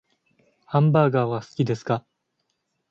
[0.65, 2.03] ハンバーガーは好きですか？